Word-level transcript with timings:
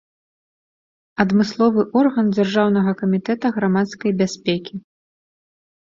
Адмысловы 1.23 1.85
орган 2.01 2.25
дзяржаўнага 2.37 2.91
камітэта 3.03 3.45
грамадскай 3.59 4.11
бяспекі. 4.23 4.73